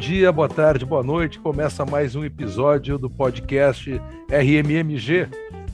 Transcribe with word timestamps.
Dia, 0.00 0.32
boa 0.32 0.48
tarde, 0.48 0.86
boa 0.86 1.02
noite. 1.02 1.38
Começa 1.38 1.84
mais 1.84 2.16
um 2.16 2.24
episódio 2.24 2.96
do 2.96 3.10
podcast 3.10 4.00
RMMG, 4.30 5.28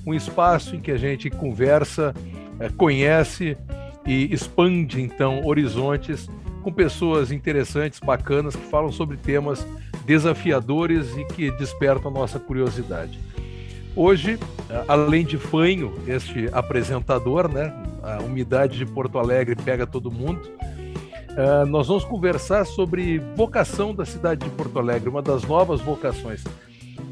um 0.05 0.13
espaço 0.13 0.75
em 0.75 0.81
que 0.81 0.91
a 0.91 0.97
gente 0.97 1.31
conversa, 1.31 2.13
eh, 2.59 2.69
conhece 2.77 3.57
e 4.05 4.35
expande 4.35 5.01
então 5.01 5.47
horizontes 5.47 6.29
com 6.65 6.73
pessoas 6.73 7.31
interessantes, 7.31 8.01
bacanas 8.01 8.57
que 8.57 8.65
falam 8.65 8.91
sobre 8.91 9.17
temas 9.17 9.65
desafiadores 10.05 11.17
e 11.17 11.25
que 11.25 11.53
despertam 11.53 12.11
nossa 12.11 12.41
curiosidade. 12.41 13.21
Hoje, 13.95 14.41
eh, 14.69 14.85
além 14.89 15.25
de 15.25 15.39
fanho, 15.39 15.95
este 16.05 16.49
apresentador, 16.53 17.49
né? 17.49 17.73
A 18.03 18.21
umidade 18.25 18.77
de 18.77 18.87
Porto 18.87 19.21
Alegre 19.21 19.55
pega 19.55 19.87
todo 19.87 20.11
mundo. 20.11 20.41
Uh, 21.37 21.67
nós 21.67 21.87
vamos 21.87 22.03
conversar 22.03 22.65
sobre 22.65 23.19
vocação 23.37 23.95
da 23.95 24.07
cidade 24.07 24.49
de 24.49 24.57
Porto 24.57 24.79
Alegre, 24.79 25.11
uma 25.11 25.21
das 25.21 25.45
novas 25.45 25.83
vocações. 25.83 26.43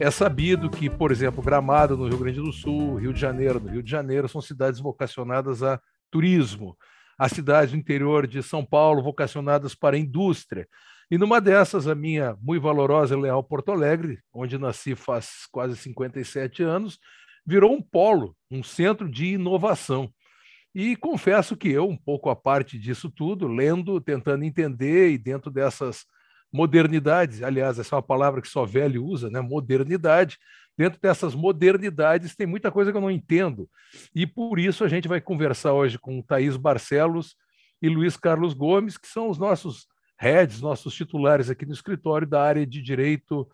É 0.01 0.11
sabido 0.11 0.71
que, 0.71 0.89
por 0.89 1.13
exemplo, 1.13 1.43
Gramado, 1.43 1.95
no 1.95 2.09
Rio 2.09 2.17
Grande 2.17 2.41
do 2.41 2.51
Sul, 2.51 2.97
Rio 2.97 3.13
de 3.13 3.21
Janeiro, 3.21 3.61
no 3.61 3.69
Rio 3.69 3.83
de 3.83 3.91
Janeiro, 3.91 4.27
são 4.27 4.41
cidades 4.41 4.81
vocacionadas 4.81 5.63
a 5.63 5.79
turismo. 6.11 6.75
As 7.19 7.33
cidades 7.33 7.73
do 7.73 7.77
interior 7.77 8.27
de 8.27 8.43
São 8.43 8.65
Paulo, 8.65 9.03
vocacionadas 9.03 9.75
para 9.75 9.95
a 9.95 9.99
indústria. 9.99 10.67
E 11.11 11.19
numa 11.19 11.39
dessas, 11.39 11.87
a 11.87 11.95
minha 11.95 12.35
muito 12.41 12.63
valorosa 12.63 13.15
e 13.15 13.21
leal 13.21 13.45
Porto 13.45 13.73
Alegre, 13.73 14.21
onde 14.33 14.57
nasci 14.57 14.95
faz 14.95 15.47
quase 15.53 15.77
57 15.77 16.63
anos, 16.63 16.99
virou 17.47 17.75
um 17.75 17.83
polo, 17.83 18.35
um 18.51 18.63
centro 18.63 19.07
de 19.07 19.35
inovação. 19.35 20.11
E 20.75 20.97
confesso 20.97 21.57
que 21.57 21.69
eu, 21.69 21.89
um 21.89 21.97
pouco 21.97 22.29
a 22.29 22.35
parte 22.35 22.79
disso 22.79 23.09
tudo, 23.09 23.47
lendo, 23.47 24.01
tentando 24.01 24.45
entender 24.45 25.11
e 25.11 25.19
dentro 25.19 25.51
dessas 25.51 26.05
modernidades, 26.53 27.43
aliás, 27.43 27.79
essa 27.79 27.95
é 27.95 27.97
uma 27.97 28.03
palavra 28.03 28.41
que 28.41 28.49
só 28.49 28.65
velho 28.65 29.05
usa, 29.05 29.31
né? 29.31 29.41
Modernidade. 29.41 30.39
Dentro 30.77 31.01
dessas 31.01 31.35
modernidades 31.35 32.35
tem 32.35 32.47
muita 32.47 32.71
coisa 32.73 32.91
que 32.91 32.97
eu 32.97 33.01
não 33.01 33.11
entendo. 33.11 33.69
E 34.15 34.27
por 34.27 34.59
isso 34.59 34.83
a 34.83 34.89
gente 34.89 35.07
vai 35.07 35.21
conversar 35.21 35.73
hoje 35.73 35.99
com 35.99 36.21
Thaís 36.21 36.57
Barcelos 36.57 37.37
e 37.81 37.89
Luiz 37.89 38.17
Carlos 38.17 38.55
Gomes, 38.55 38.97
que 38.97 39.07
são 39.07 39.29
os 39.29 39.39
nossos 39.39 39.87
heads, 40.19 40.61
nossos 40.61 40.95
titulares 40.95 41.51
aqui 41.51 41.65
no 41.65 41.73
escritório 41.73 42.27
da 42.27 42.43
área 42.43 42.67
de 42.67 42.83
direito 42.83 43.49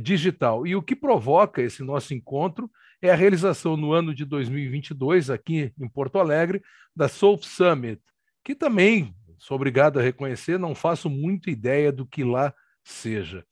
digital. 0.00 0.66
E 0.66 0.74
o 0.74 0.82
que 0.82 0.96
provoca 0.96 1.60
esse 1.60 1.82
nosso 1.82 2.14
encontro 2.14 2.70
é 3.02 3.10
a 3.10 3.14
realização 3.14 3.76
no 3.76 3.92
ano 3.92 4.14
de 4.14 4.24
2022, 4.24 5.30
aqui 5.30 5.72
em 5.78 5.88
Porto 5.88 6.18
Alegre, 6.18 6.62
da 6.94 7.08
Soul 7.08 7.38
Summit, 7.42 8.00
que 8.42 8.54
também, 8.54 9.14
sou 9.38 9.56
obrigado 9.56 9.98
a 9.98 10.02
reconhecer, 10.02 10.58
não 10.58 10.74
faço 10.74 11.10
muita 11.10 11.50
ideia 11.50 11.92
do 11.92 12.06
que 12.06 12.24
lá 12.24 12.54
seja. 12.82 13.44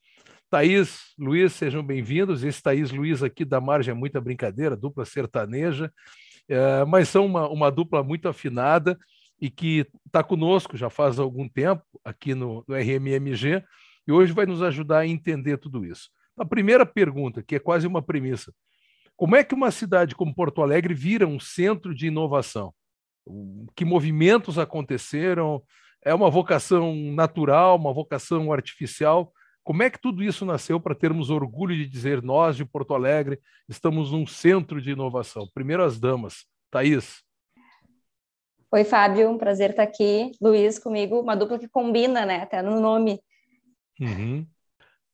Thaís, 0.49 1.13
Luiz, 1.17 1.53
sejam 1.53 1.83
bem-vindos. 1.83 2.43
Esse 2.43 2.61
Thaís 2.61 2.91
Luiz 2.91 3.21
aqui 3.21 3.43
da 3.43 3.59
Margem 3.59 3.91
é 3.91 3.95
muita 3.95 4.21
brincadeira, 4.21 4.75
dupla 4.75 5.03
sertaneja, 5.03 5.91
é, 6.47 6.85
mas 6.85 7.09
são 7.09 7.25
uma, 7.25 7.49
uma 7.49 7.71
dupla 7.71 8.03
muito 8.03 8.29
afinada 8.29 8.97
e 9.41 9.49
que 9.49 9.85
está 10.05 10.23
conosco 10.23 10.77
já 10.77 10.89
faz 10.89 11.19
algum 11.19 11.47
tempo 11.49 11.83
aqui 12.03 12.33
no, 12.33 12.63
no 12.67 12.75
RMMG 12.75 13.63
e 14.07 14.11
hoje 14.11 14.31
vai 14.31 14.45
nos 14.45 14.61
ajudar 14.61 14.99
a 14.99 15.07
entender 15.07 15.57
tudo 15.57 15.83
isso. 15.83 16.09
A 16.37 16.45
primeira 16.45 16.85
pergunta, 16.85 17.43
que 17.43 17.55
é 17.55 17.59
quase 17.59 17.87
uma 17.87 18.01
premissa: 18.01 18.53
como 19.17 19.35
é 19.35 19.43
que 19.43 19.55
uma 19.55 19.71
cidade 19.71 20.15
como 20.15 20.35
Porto 20.35 20.61
Alegre 20.61 20.93
vira 20.93 21.25
um 21.25 21.39
centro 21.39 21.93
de 21.93 22.07
inovação? 22.07 22.73
Que 23.75 23.85
movimentos 23.85 24.59
aconteceram? 24.59 25.63
É 26.03 26.13
uma 26.13 26.29
vocação 26.29 26.93
natural, 26.93 27.77
uma 27.77 27.93
vocação 27.93 28.51
artificial? 28.51 29.31
Como 29.63 29.81
é 29.81 29.89
que 29.89 29.99
tudo 29.99 30.23
isso 30.23 30.45
nasceu 30.45 30.79
para 30.79 30.93
termos 30.93 31.31
orgulho 31.31 31.75
de 31.75 31.87
dizer 31.87 32.21
nós 32.21 32.55
de 32.55 32.63
Porto 32.63 32.93
Alegre 32.93 33.39
estamos 33.67 34.11
num 34.11 34.27
centro 34.27 34.79
de 34.79 34.91
inovação? 34.91 35.49
Primeiro 35.53 35.83
as 35.83 35.99
damas. 35.99 36.45
Thaís. 36.69 37.23
Oi, 38.71 38.83
Fábio, 38.83 39.29
um 39.29 39.37
prazer 39.37 39.71
estar 39.71 39.83
aqui. 39.83 40.31
Luiz 40.41 40.77
comigo, 40.77 41.19
uma 41.19 41.35
dupla 41.35 41.57
que 41.57 41.67
combina, 41.67 42.25
né? 42.25 42.41
Até 42.41 42.61
no 42.61 42.79
nome. 42.79 43.19
Uhum. 43.99 44.45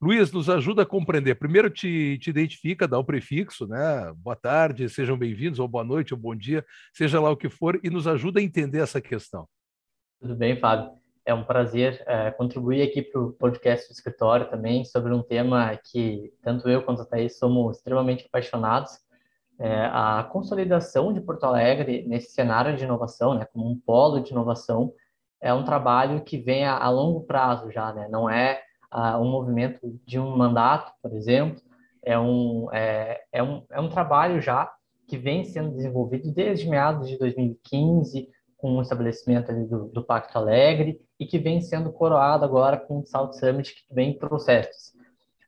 Luiz, 0.03 0.31
nos 0.31 0.49
ajuda 0.49 0.81
a 0.81 0.85
compreender. 0.85 1.35
Primeiro 1.35 1.69
te, 1.69 2.17
te 2.17 2.31
identifica, 2.31 2.87
dá 2.87 2.97
o 2.97 3.03
prefixo, 3.03 3.67
né? 3.67 4.11
Boa 4.15 4.35
tarde, 4.35 4.89
sejam 4.89 5.15
bem-vindos, 5.15 5.59
ou 5.59 5.67
boa 5.67 5.83
noite, 5.83 6.11
ou 6.11 6.19
bom 6.19 6.35
dia, 6.35 6.65
seja 6.91 7.21
lá 7.21 7.29
o 7.29 7.37
que 7.37 7.47
for, 7.47 7.79
e 7.83 7.89
nos 7.89 8.07
ajuda 8.07 8.39
a 8.39 8.43
entender 8.43 8.79
essa 8.79 8.99
questão. 8.99 9.47
Tudo 10.19 10.35
bem, 10.35 10.59
Fábio. 10.59 10.89
É 11.23 11.35
um 11.35 11.43
prazer 11.43 12.03
é, 12.07 12.31
contribuir 12.31 12.81
aqui 12.81 13.03
para 13.03 13.21
o 13.21 13.31
podcast 13.33 13.87
do 13.87 13.91
escritório 13.91 14.49
também 14.49 14.83
sobre 14.85 15.13
um 15.13 15.21
tema 15.21 15.79
que 15.91 16.33
tanto 16.41 16.67
eu 16.67 16.81
quanto 16.81 17.03
a 17.03 17.05
Thaís 17.05 17.37
somos 17.37 17.77
extremamente 17.77 18.25
apaixonados. 18.25 18.93
É, 19.59 19.85
a 19.85 20.27
consolidação 20.31 21.13
de 21.13 21.21
Porto 21.21 21.43
Alegre 21.43 22.07
nesse 22.07 22.31
cenário 22.31 22.75
de 22.75 22.83
inovação, 22.83 23.35
né, 23.35 23.45
como 23.53 23.69
um 23.69 23.79
polo 23.79 24.19
de 24.19 24.31
inovação, 24.31 24.91
é 25.39 25.53
um 25.53 25.63
trabalho 25.63 26.23
que 26.23 26.39
vem 26.39 26.65
a, 26.65 26.75
a 26.75 26.89
longo 26.89 27.21
prazo 27.21 27.69
já, 27.69 27.93
né? 27.93 28.07
Não 28.09 28.27
é 28.27 28.63
uh, 28.93 29.17
um 29.17 29.29
movimento 29.29 29.79
de 30.05 30.19
um 30.19 30.35
mandato, 30.35 30.91
por 31.01 31.13
exemplo, 31.13 31.61
é 32.03 32.17
um, 32.17 32.67
é, 32.71 33.21
é, 33.31 33.43
um, 33.43 33.63
é 33.71 33.79
um 33.79 33.89
trabalho 33.89 34.41
já 34.41 34.71
que 35.07 35.17
vem 35.17 35.43
sendo 35.43 35.71
desenvolvido 35.71 36.31
desde 36.31 36.69
meados 36.69 37.09
de 37.09 37.17
2015, 37.17 38.29
com 38.57 38.77
o 38.77 38.81
estabelecimento 38.81 39.51
do, 39.67 39.87
do 39.87 40.03
Pacto 40.03 40.37
Alegre, 40.37 41.01
e 41.19 41.25
que 41.25 41.37
vem 41.37 41.61
sendo 41.61 41.91
coroado 41.91 42.45
agora 42.45 42.77
com 42.77 42.99
o 42.99 43.05
South 43.05 43.33
Summit, 43.33 43.73
que 43.73 43.93
vem 43.93 44.11
em 44.11 44.17
processos. 44.17 44.93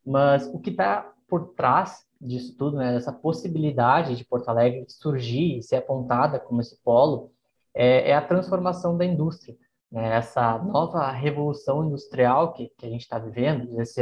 Mas 0.05 0.47
o 0.47 0.59
que 0.59 0.69
está 0.69 1.11
por 1.27 1.53
trás 1.53 2.05
disso 2.19 2.55
tudo, 2.57 2.77
né, 2.77 2.93
dessa 2.93 3.11
possibilidade 3.11 4.15
de 4.15 4.25
Porto 4.25 4.49
Alegre 4.49 4.85
surgir 4.87 5.57
e 5.57 5.63
ser 5.63 5.77
apontada 5.77 6.39
como 6.39 6.61
esse 6.61 6.77
polo, 6.83 7.31
é, 7.73 8.11
é 8.11 8.15
a 8.15 8.21
transformação 8.21 8.97
da 8.97 9.05
indústria 9.05 9.55
né, 9.93 10.17
essa 10.17 10.57
nova 10.57 11.11
revolução 11.11 11.85
industrial 11.85 12.51
que, 12.51 12.71
que 12.79 12.87
a 12.87 12.89
gente 12.89 13.01
está 13.01 13.19
vivendo, 13.19 13.67
desse, 13.75 14.01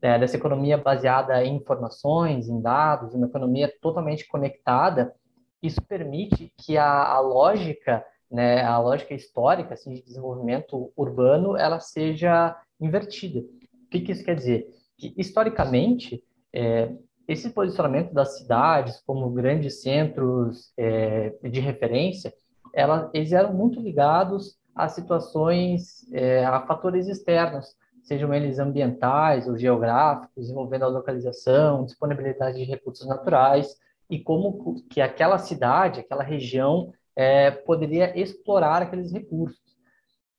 é, 0.00 0.18
dessa 0.18 0.36
economia 0.36 0.78
baseada 0.78 1.44
em 1.44 1.56
informações, 1.56 2.48
em 2.48 2.58
dados, 2.58 3.14
uma 3.14 3.26
economia 3.26 3.70
totalmente 3.82 4.26
conectada, 4.26 5.14
isso 5.62 5.82
permite 5.82 6.50
que 6.56 6.78
a, 6.78 7.04
a 7.12 7.20
lógica, 7.20 8.02
né, 8.30 8.62
a 8.62 8.78
lógica 8.78 9.12
histórica 9.12 9.74
assim, 9.74 9.92
de 9.92 10.02
desenvolvimento 10.02 10.90
urbano, 10.96 11.54
ela 11.54 11.80
seja 11.80 12.58
invertida. 12.80 13.40
O 13.40 13.88
que, 13.90 14.00
que 14.00 14.12
isso 14.12 14.24
quer 14.24 14.36
dizer? 14.36 14.66
Que, 14.96 15.12
historicamente, 15.18 16.24
é, 16.50 16.94
esse 17.28 17.50
posicionamento 17.50 18.14
das 18.14 18.38
cidades 18.38 19.02
como 19.06 19.28
grandes 19.30 19.82
centros 19.82 20.72
é, 20.78 21.34
de 21.42 21.60
referência, 21.60 22.32
ela, 22.72 23.10
eles 23.12 23.32
eram 23.32 23.52
muito 23.52 23.80
ligados 23.80 24.56
a 24.76 24.88
situações, 24.88 26.06
é, 26.12 26.44
a 26.44 26.60
fatores 26.66 27.08
externos, 27.08 27.74
sejam 28.02 28.32
eles 28.34 28.58
ambientais 28.58 29.48
ou 29.48 29.56
geográficos, 29.56 30.50
envolvendo 30.50 30.84
a 30.84 30.88
localização, 30.88 31.84
disponibilidade 31.84 32.58
de 32.58 32.64
recursos 32.64 33.06
naturais 33.06 33.74
e 34.08 34.20
como 34.20 34.82
que 34.90 35.00
aquela 35.00 35.38
cidade, 35.38 36.00
aquela 36.00 36.22
região 36.22 36.92
é, 37.16 37.50
poderia 37.50 38.16
explorar 38.20 38.82
aqueles 38.82 39.10
recursos. 39.10 39.58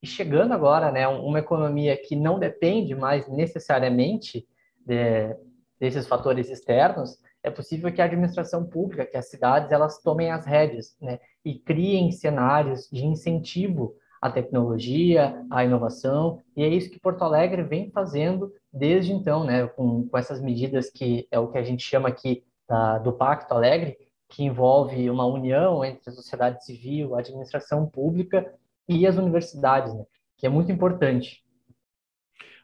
E 0.01 0.07
chegando 0.07 0.53
agora, 0.53 0.91
né, 0.91 1.07
uma 1.07 1.39
economia 1.39 1.97
que 1.97 2.15
não 2.15 2.37
depende 2.37 2.93
mais 2.93 3.27
necessariamente 3.27 4.47
de, 4.85 5.35
desses 5.79 6.07
fatores 6.07 6.49
externos, 6.49 7.17
é 7.43 7.49
possível 7.49 7.91
que 7.91 8.01
a 8.01 8.05
administração 8.05 8.65
pública, 8.65 9.05
que 9.05 9.17
as 9.17 9.29
cidades, 9.29 9.71
elas 9.71 10.01
tomem 10.01 10.31
as 10.31 10.45
rédeas, 10.45 10.95
né, 11.01 11.19
e 11.43 11.57
criem 11.57 12.11
cenários 12.11 12.87
de 12.91 13.05
incentivo 13.05 13.95
a 14.21 14.29
tecnologia, 14.29 15.45
a 15.49 15.63
inovação, 15.63 16.41
e 16.55 16.63
é 16.63 16.67
isso 16.67 16.89
que 16.89 16.99
Porto 16.99 17.23
Alegre 17.23 17.63
vem 17.63 17.91
fazendo 17.91 18.51
desde 18.71 19.11
então, 19.11 19.43
né, 19.43 19.67
com, 19.67 20.07
com 20.07 20.17
essas 20.17 20.41
medidas 20.41 20.89
que 20.89 21.27
é 21.31 21.39
o 21.39 21.47
que 21.47 21.57
a 21.57 21.63
gente 21.63 21.83
chama 21.83 22.09
aqui 22.09 22.43
da, 22.67 22.97
do 22.97 23.13
Pacto 23.13 23.53
Alegre, 23.53 23.97
que 24.29 24.43
envolve 24.43 25.09
uma 25.09 25.25
união 25.25 25.83
entre 25.85 26.09
a 26.09 26.13
sociedade 26.13 26.63
civil, 26.65 27.15
a 27.15 27.19
administração 27.19 27.85
pública 27.85 28.53
e 28.87 29.07
as 29.07 29.15
universidades, 29.17 29.93
né, 29.93 30.03
que 30.37 30.45
é 30.45 30.49
muito 30.49 30.71
importante. 30.71 31.43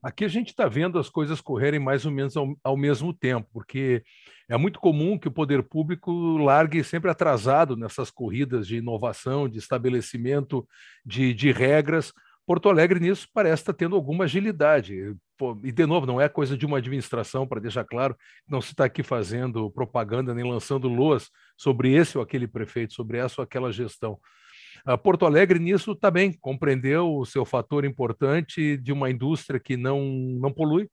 Aqui 0.04 0.26
a 0.26 0.28
gente 0.28 0.50
está 0.50 0.68
vendo 0.68 1.00
as 1.00 1.10
coisas 1.10 1.40
correrem 1.40 1.80
mais 1.80 2.06
ou 2.06 2.12
menos 2.12 2.36
ao, 2.36 2.54
ao, 2.62 2.76
mesmo 2.76 3.14
tempo, 3.14 3.48
porque 3.54 4.04
é 4.50 4.57
muito 4.57 4.80
comum 4.80 5.18
que 5.18 5.28
o 5.28 5.31
poder 5.31 5.63
público 5.63 6.12
largue 6.38 6.84
sempre 6.84 7.10
atrasado 7.10 7.75
nessas 7.78 8.12
corridas 8.12 8.68
de 8.68 8.78
inovação, 8.78 9.48
de 9.48 9.57
estabelecimento 9.57 10.68
de, 11.06 11.34
de 11.34 11.51
regras. 11.51 12.13
Porto 12.45 12.68
Alegre 12.68 13.00
nisso 13.00 13.28
parece 13.34 13.62
estar 13.62 13.74
tendo 13.74 13.95
alguma 13.95 14.25
agilidade. 14.25 15.16
E, 15.63 15.72
de 15.72 15.86
novo, 15.86 16.06
não 16.06 16.19
é 16.19 16.28
coisa 16.28 16.57
de 16.57 16.66
uma 16.66 16.78
administração, 16.78 17.48
para 17.48 17.62
deixar 17.62 17.86
claro, 17.86 18.18
não 18.48 18.62
se 18.62 18.72
está 18.72 18.84
aqui 18.86 19.01
fazendo 19.01 19.72
propaganda 19.72 20.34
nem 20.34 20.44
lançando 20.44 20.89
loas 20.89 21.30
sobre 21.57 21.94
esse 21.94 22.18
ou 22.18 22.24
aquele 22.24 22.48
prefeito, 22.48 22.94
sobre 22.94 23.18
essa 23.18 23.39
ou 23.39 23.44
aquela 23.44 23.72
gestão. 23.72 24.19
Porto 25.04 25.25
Alegre, 25.25 25.57
nisso, 25.57 25.96
também 25.96 26.34
compreendeu 26.34 27.16
o 27.16 27.25
seu 27.25 27.46
fator 27.46 27.86
importante 27.86 28.75
de 28.75 28.92
uma 28.92 29.10
indústria 29.10 29.57
que 29.57 29.78
não, 29.78 30.01
não 30.38 30.51
polui, 30.51 30.89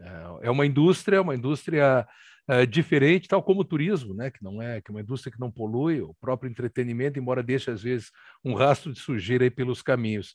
É, 0.00 0.48
é 0.48 0.50
uma 0.50 0.64
indústria, 0.64 1.22
uma 1.22 1.34
indústria 1.34 2.06
é, 2.48 2.64
diferente, 2.64 3.28
tal 3.28 3.42
como 3.42 3.60
o 3.60 3.64
turismo, 3.64 4.14
né? 4.14 4.30
que 4.30 4.42
não 4.42 4.62
é 4.62 4.80
que 4.80 4.90
é 4.90 4.94
uma 4.94 5.00
indústria 5.00 5.32
que 5.32 5.40
não 5.40 5.50
polui, 5.50 6.00
o 6.00 6.14
próprio 6.14 6.50
entretenimento, 6.50 7.18
embora 7.18 7.42
deixe 7.42 7.70
às 7.70 7.82
vezes 7.82 8.10
um 8.44 8.54
rastro 8.54 8.92
de 8.92 8.98
sujeira 8.98 9.44
aí 9.44 9.50
pelos 9.50 9.82
caminhos. 9.82 10.34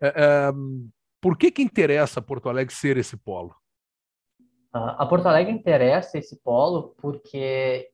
É, 0.00 0.50
por 1.20 1.36
que 1.36 1.50
que 1.50 1.62
interessa 1.62 2.20
Porto 2.20 2.48
Alegre 2.48 2.74
ser 2.74 2.96
esse 2.96 3.16
polo? 3.16 3.54
A 4.72 5.06
Porto 5.06 5.26
Alegre 5.26 5.52
interessa 5.52 6.18
esse 6.18 6.36
polo 6.42 6.94
porque 7.00 7.90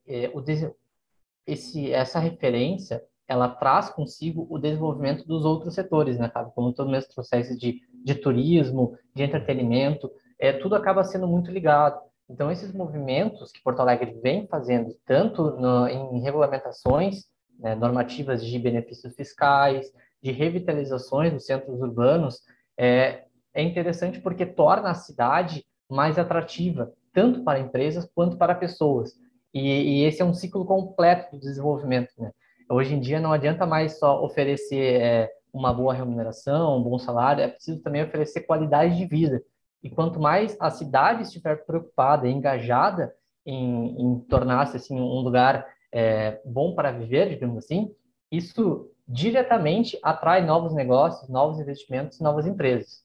esse, 1.47 1.93
essa 1.93 2.19
referência 2.19 3.03
ela 3.27 3.49
traz 3.49 3.89
consigo 3.91 4.47
o 4.51 4.59
desenvolvimento 4.59 5.27
dos 5.27 5.45
outros 5.45 5.75
setores, 5.75 6.19
né, 6.19 6.31
sabe? 6.33 6.53
Como 6.55 6.75
todo 6.75 6.91
mesmo 6.91 7.15
processo 7.15 7.57
de, 7.57 7.81
de 8.05 8.15
turismo, 8.15 8.97
de 9.15 9.23
entretenimento, 9.23 10.11
é, 10.39 10.53
tudo 10.53 10.75
acaba 10.75 11.05
sendo 11.05 11.27
muito 11.27 11.51
ligado. 11.51 12.01
Então, 12.29 12.51
esses 12.51 12.73
movimentos 12.73 13.53
que 13.53 13.63
Porto 13.63 13.81
Alegre 13.81 14.19
vem 14.23 14.47
fazendo, 14.47 14.95
tanto 15.07 15.53
no, 15.59 15.87
em 15.89 16.21
regulamentações 16.21 17.25
né, 17.59 17.75
normativas 17.75 18.45
de 18.45 18.59
benefícios 18.59 19.15
fiscais, 19.15 19.93
de 20.23 20.33
revitalizações 20.33 21.33
dos 21.33 21.45
centros 21.45 21.81
urbanos, 21.81 22.41
é, 22.79 23.25
é 23.53 23.63
interessante 23.63 24.21
porque 24.21 24.47
torna 24.47 24.91
a 24.91 24.95
cidade 24.95 25.65
mais 25.89 26.19
atrativa, 26.19 26.93
tanto 27.13 27.45
para 27.45 27.61
empresas 27.61 28.09
quanto 28.15 28.37
para 28.39 28.55
pessoas. 28.55 29.13
E, 29.53 30.01
e 30.01 30.05
esse 30.05 30.23
é 30.23 30.25
um 30.25 30.35
ciclo 30.35 30.65
completo 30.65 31.37
do 31.37 31.41
desenvolvimento. 31.41 32.11
Né? 32.19 32.33
Hoje 32.71 32.95
em 32.95 33.01
dia 33.01 33.21
não 33.21 33.33
adianta 33.33 33.67
mais 33.67 33.99
só 33.99 34.25
oferecer 34.25 35.01
é, 35.01 35.31
uma 35.53 35.73
boa 35.73 35.95
remuneração, 35.95 36.79
um 36.79 36.83
bom 36.83 36.99
salário, 36.99 37.45
é 37.45 37.49
preciso 37.49 37.81
também 37.83 38.03
oferecer 38.03 38.41
qualidade 38.41 38.97
de 38.97 39.07
vida. 39.07 39.41
E 39.85 39.91
quanto 39.91 40.19
mais 40.19 40.57
a 40.59 40.71
cidade 40.71 41.23
estiver 41.23 41.67
preocupada 41.67 42.27
e 42.27 42.33
engajada 42.33 43.15
em, 43.45 44.01
em 44.01 44.19
tornar-se 44.21 44.79
assim, 44.79 44.99
um 44.99 45.21
lugar 45.21 45.67
é, 45.93 46.41
bom 46.43 46.75
para 46.75 46.91
viver, 46.91 47.29
digamos 47.29 47.59
assim, 47.59 47.95
isso 48.33 48.91
diretamente 49.07 49.99
atrai 50.03 50.43
novos 50.45 50.75
negócios, 50.75 51.29
novos 51.29 51.61
investimentos, 51.61 52.19
novas 52.19 52.47
empresas. 52.47 53.05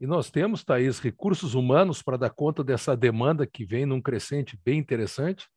E 0.00 0.06
nós 0.06 0.30
temos, 0.30 0.62
Thaís, 0.62 1.00
recursos 1.00 1.54
humanos 1.54 2.00
para 2.00 2.16
dar 2.16 2.30
conta 2.30 2.62
dessa 2.62 2.96
demanda 2.96 3.44
que 3.44 3.64
vem 3.64 3.84
num 3.84 4.00
crescente 4.00 4.56
bem 4.64 4.78
interessante? 4.78 5.48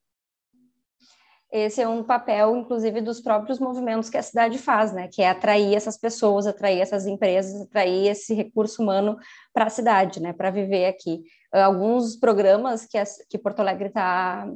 Esse 1.52 1.82
é 1.82 1.88
um 1.88 2.04
papel, 2.04 2.56
inclusive, 2.58 3.02
dos 3.02 3.22
próprios 3.22 3.60
movimentos 3.60 4.10
que 4.10 4.18
a 4.18 4.24
cidade 4.24 4.58
faz, 4.58 4.92
né? 4.92 5.08
Que 5.08 5.22
é 5.22 5.30
atrair 5.30 5.76
essas 5.76 5.98
pessoas, 5.98 6.48
atrair 6.48 6.82
essas 6.82 7.06
empresas, 7.06 7.62
atrair 7.62 8.08
esse 8.08 8.34
recurso 8.34 8.82
humano 8.82 9.18
para 9.54 9.66
a 9.66 9.70
cidade, 9.70 10.22
né? 10.22 10.34
Para 10.34 10.50
viver 10.50 10.88
aqui. 10.88 11.24
Alguns 11.52 12.18
programas 12.18 12.86
que, 12.86 13.02
que 13.30 13.38
Porto 13.38 13.62
Alegre 13.62 13.88
está 13.88 14.52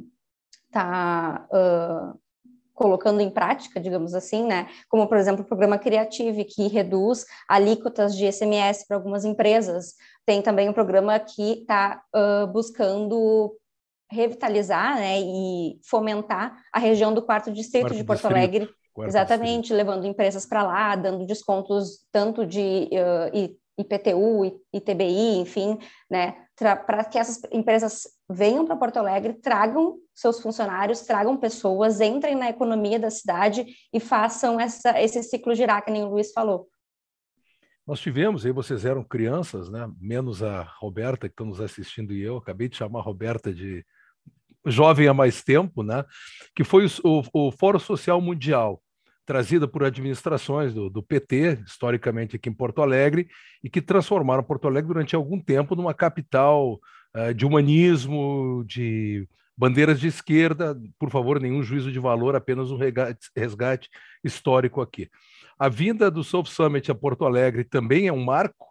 tá, 0.70 1.46
uh, 1.50 2.18
colocando 2.80 3.20
em 3.20 3.30
prática, 3.30 3.78
digamos 3.78 4.14
assim, 4.14 4.46
né? 4.46 4.66
Como, 4.88 5.06
por 5.06 5.18
exemplo, 5.18 5.42
o 5.42 5.46
programa 5.46 5.78
Criative, 5.78 6.44
que 6.44 6.66
reduz 6.66 7.26
alíquotas 7.48 8.16
de 8.16 8.30
SMS 8.30 8.86
para 8.86 8.96
algumas 8.96 9.24
empresas. 9.24 9.94
Tem 10.24 10.40
também 10.40 10.68
um 10.68 10.72
programa 10.72 11.18
que 11.18 11.60
está 11.60 12.02
uh, 12.14 12.46
buscando 12.46 13.54
revitalizar 14.10 14.96
né, 14.96 15.20
e 15.20 15.78
fomentar 15.84 16.56
a 16.72 16.78
região 16.78 17.14
do 17.14 17.22
quarto 17.22 17.52
distrito 17.52 17.84
quarto 17.84 17.96
de 17.96 18.04
Porto 18.04 18.18
distrito. 18.20 18.36
Alegre. 18.36 18.70
Quarto 18.92 19.08
Exatamente, 19.08 19.60
distrito. 19.60 19.76
levando 19.76 20.06
empresas 20.06 20.44
para 20.44 20.62
lá, 20.62 20.96
dando 20.96 21.24
descontos 21.24 22.04
tanto 22.10 22.44
de 22.44 22.88
uh, 22.92 23.56
IPTU, 23.78 24.60
ITBI, 24.72 25.38
enfim, 25.38 25.78
né, 26.10 26.34
para 26.56 27.04
que 27.04 27.18
essas 27.18 27.40
empresas 27.50 28.02
venham 28.28 28.66
para 28.66 28.76
Porto 28.76 28.98
Alegre, 28.98 29.34
tragam 29.34 29.96
seus 30.14 30.40
funcionários, 30.40 31.00
tragam 31.02 31.36
pessoas, 31.36 32.00
entrem 32.00 32.34
na 32.34 32.50
economia 32.50 32.98
da 32.98 33.10
cidade 33.10 33.64
e 33.92 33.98
façam 33.98 34.60
essa, 34.60 35.00
esse 35.00 35.22
ciclo 35.22 35.54
girar, 35.54 35.84
que 35.84 35.90
nem 35.90 36.04
o 36.04 36.10
Luiz 36.10 36.32
falou. 36.32 36.68
Nós 37.86 37.98
tivemos, 37.98 38.44
aí 38.44 38.52
vocês 38.52 38.84
eram 38.84 39.02
crianças, 39.02 39.68
né? 39.68 39.90
menos 39.98 40.42
a 40.42 40.62
Roberta 40.78 41.28
que 41.28 41.32
está 41.32 41.44
nos 41.44 41.60
assistindo 41.60 42.12
e 42.12 42.22
eu, 42.22 42.36
acabei 42.36 42.68
de 42.68 42.76
chamar 42.76 43.00
a 43.00 43.02
Roberta 43.02 43.52
de 43.52 43.84
jovem 44.66 45.08
há 45.08 45.14
mais 45.14 45.42
tempo, 45.42 45.82
né? 45.82 46.04
que 46.54 46.64
foi 46.64 46.86
o, 47.04 47.22
o, 47.32 47.52
Fórum 47.52 47.78
Social 47.78 48.20
Mundial, 48.20 48.82
trazida 49.24 49.66
por 49.68 49.84
administrações 49.84 50.74
do, 50.74 50.90
do, 50.90 51.02
PT, 51.02 51.60
historicamente 51.66 52.36
aqui 52.36 52.48
em 52.48 52.54
Porto 52.54 52.82
Alegre, 52.82 53.28
e 53.62 53.70
que 53.70 53.80
transformaram 53.80 54.42
Porto 54.42 54.66
Alegre 54.66 54.88
durante 54.88 55.14
algum 55.14 55.40
tempo 55.40 55.76
numa 55.76 55.94
capital 55.94 56.80
uh, 57.16 57.32
de 57.32 57.46
humanismo, 57.46 58.64
de 58.66 59.28
bandeiras 59.56 60.00
de 60.00 60.08
esquerda. 60.08 60.76
Por 60.98 61.10
favor, 61.10 61.40
nenhum 61.40 61.62
juízo 61.62 61.92
de 61.92 61.98
valor, 61.98 62.34
apenas 62.34 62.70
um 62.70 62.78
resgate 63.36 63.88
histórico 64.24 64.80
aqui. 64.80 65.08
A 65.58 65.68
vinda 65.68 66.10
do 66.10 66.24
South 66.24 66.46
Summit 66.46 66.90
a 66.90 66.94
Porto 66.94 67.24
Alegre 67.24 67.64
também 67.64 68.08
é 68.08 68.12
um 68.12 68.24
marco? 68.24 68.69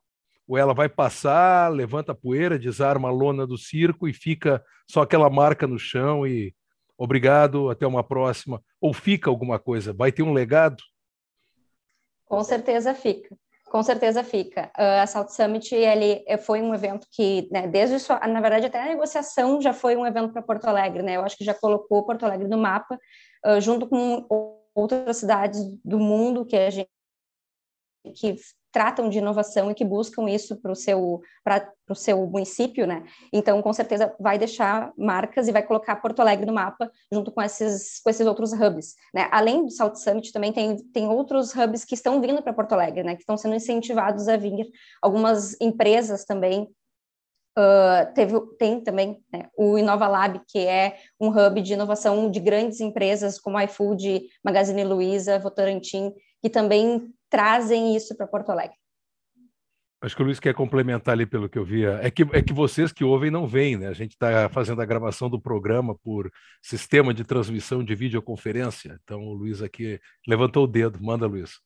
Ou 0.50 0.58
ela 0.58 0.74
vai 0.74 0.90
passar, 0.90 1.72
levanta 1.72 2.12
a 2.12 2.16
poeira, 2.16 2.58
desarma 2.58 3.08
a 3.08 3.12
lona 3.12 3.46
do 3.46 3.56
circo 3.56 4.08
e 4.08 4.14
fica 4.14 4.64
só 4.90 5.04
aquela 5.04 5.30
marca 5.30 5.68
no 5.68 5.78
chão 5.78 6.26
e 6.26 6.56
obrigado, 6.98 7.70
até 7.70 7.86
uma 7.86 8.04
próxima, 8.04 8.60
ou 8.82 8.92
fica 8.92 9.30
alguma 9.30 9.60
coisa? 9.60 9.94
Vai 9.94 10.12
ter 10.12 10.24
um 10.24 10.34
legado? 10.34 10.82
Com 12.26 12.44
certeza 12.44 12.96
fica. 12.96 13.38
Com 13.66 13.84
certeza 13.84 14.24
fica. 14.24 14.72
Uh, 14.76 15.04
a 15.04 15.06
South 15.06 15.28
Summit 15.30 15.76
ele 15.76 16.24
eh, 16.28 16.38
foi 16.38 16.64
um 16.64 16.74
evento 16.74 17.06
que, 17.12 17.48
né, 17.52 17.68
desde 17.68 18.00
sua, 18.00 18.20
na 18.28 18.42
verdade 18.42 18.66
até 18.66 18.82
a 18.82 18.88
negociação 18.88 19.62
já 19.62 19.72
foi 19.72 19.96
um 19.96 20.04
evento 20.04 20.34
para 20.34 20.42
Porto 20.42 20.66
Alegre, 20.66 21.04
né? 21.04 21.16
Eu 21.16 21.22
acho 21.22 21.38
que 21.38 21.46
já 21.46 21.54
colocou 21.54 22.04
Porto 22.08 22.26
Alegre 22.26 22.48
no 22.48 22.58
mapa, 22.58 22.98
uh, 23.46 23.62
junto 23.62 23.88
com 23.88 24.26
outras 24.74 25.18
cidades 25.18 25.62
do 25.86 26.00
mundo 26.00 26.44
que 26.44 26.56
a 26.56 26.72
gente 26.72 26.90
que 28.16 28.36
tratam 28.72 29.10
de 29.10 29.18
inovação 29.18 29.72
e 29.72 29.74
que 29.74 29.84
buscam 29.84 30.30
isso 30.30 30.56
para 30.56 30.72
o 30.72 30.76
seu, 30.76 31.22
o 31.90 31.96
seu 31.96 32.26
município, 32.28 32.86
né? 32.86 33.04
Então, 33.34 33.62
com 33.62 33.74
certeza, 33.74 34.14
vai 34.20 34.38
deixar 34.38 34.92
marcas 34.98 35.48
e 35.48 35.52
vai 35.52 35.64
colocar 35.64 35.96
Porto 35.98 36.20
Alegre 36.20 36.46
no 36.46 36.54
mapa 36.54 36.92
junto 37.12 37.32
com 37.32 37.42
esses, 37.42 38.00
com 38.02 38.10
esses 38.10 38.26
outros 38.26 38.54
hubs, 38.54 38.96
né? 39.14 39.28
Além 39.32 39.66
do 39.66 39.72
South 39.72 39.96
Summit, 39.96 40.32
também 40.32 40.54
tem, 40.54 40.78
tem 40.94 41.08
outros 41.08 41.54
hubs 41.56 41.84
que 41.84 41.96
estão 41.96 42.22
vindo 42.22 42.42
para 42.42 42.54
Porto 42.54 42.74
Alegre, 42.74 43.04
né? 43.04 43.16
Que 43.16 43.22
estão 43.22 43.38
sendo 43.38 43.56
incentivados 43.56 44.28
a 44.28 44.38
vir. 44.38 44.68
Algumas 45.02 45.60
empresas 45.60 46.26
também 46.26 46.68
Uh, 47.58 48.14
teve, 48.14 48.40
tem 48.58 48.80
também 48.80 49.22
né, 49.34 49.50
o 49.58 49.78
Inova 49.78 50.08
Lab, 50.08 50.40
que 50.48 50.60
é 50.60 50.98
um 51.20 51.28
hub 51.28 51.62
de 51.62 51.74
inovação 51.74 52.32
de 52.32 52.40
grandes 52.40 52.80
empresas 52.80 53.38
como 53.38 53.60
iFood, 53.60 54.30
Magazine 54.42 54.86
Luiza, 54.86 55.40
Votorantim, 55.40 56.14
que 56.42 56.50
também 56.50 57.14
trazem 57.30 57.96
isso 57.96 58.16
para 58.16 58.28
Porto 58.28 58.50
Alegre. 58.50 58.76
Acho 60.02 60.16
que 60.16 60.22
o 60.22 60.26
Luiz 60.26 60.40
quer 60.40 60.54
complementar 60.54 61.14
ali 61.14 61.26
pelo 61.26 61.50
que 61.50 61.60
eu 61.60 61.66
via. 61.66 62.00
É 62.02 62.10
que, 62.10 62.24
é 62.32 62.42
que 62.42 62.54
vocês 62.54 62.92
que 62.94 63.04
ouvem 63.04 63.30
não 63.30 63.46
veem, 63.46 63.78
né? 63.78 63.88
A 63.88 63.94
gente 63.94 64.12
está 64.12 64.48
fazendo 64.48 64.82
a 64.82 64.86
gravação 64.86 65.30
do 65.30 65.42
programa 65.42 65.94
por 65.94 66.32
sistema 66.62 67.14
de 67.14 67.26
transmissão 67.26 67.84
de 67.84 67.94
videoconferência. 67.96 68.98
Então 69.04 69.28
o 69.28 69.34
Luiz 69.34 69.62
aqui 69.62 70.00
levantou 70.26 70.64
o 70.64 70.68
dedo. 70.68 71.04
Manda, 71.04 71.28
Luiz. 71.28 71.60